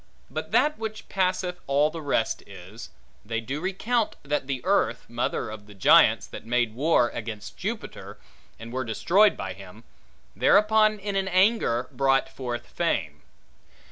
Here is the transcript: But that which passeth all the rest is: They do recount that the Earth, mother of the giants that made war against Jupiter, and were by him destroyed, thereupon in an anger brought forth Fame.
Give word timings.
But 0.31 0.49
that 0.51 0.79
which 0.79 1.07
passeth 1.09 1.59
all 1.67 1.91
the 1.91 2.01
rest 2.01 2.41
is: 2.47 2.89
They 3.23 3.39
do 3.39 3.61
recount 3.61 4.15
that 4.23 4.47
the 4.47 4.59
Earth, 4.65 5.07
mother 5.07 5.51
of 5.51 5.67
the 5.67 5.75
giants 5.75 6.25
that 6.25 6.43
made 6.43 6.73
war 6.73 7.09
against 7.09 7.55
Jupiter, 7.55 8.17
and 8.59 8.73
were 8.73 8.81
by 8.83 8.87
him 9.53 9.83
destroyed, 9.83 9.83
thereupon 10.35 10.97
in 10.97 11.15
an 11.15 11.27
anger 11.27 11.87
brought 11.91 12.29
forth 12.29 12.65
Fame. 12.65 13.21